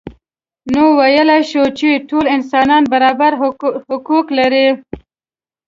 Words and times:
نو 0.73 0.83
ویلای 0.99 1.41
شو 1.49 1.63
چې 1.77 1.89
ټول 2.09 2.25
انسانان 2.35 2.83
برابر 2.93 3.31
حقوق 3.91 4.25
لري. 4.37 4.67